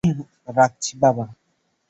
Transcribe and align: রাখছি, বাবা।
রাখছি, 0.57 0.91
বাবা। 0.97 1.25